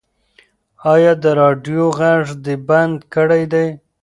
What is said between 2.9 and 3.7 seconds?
کړی دی؟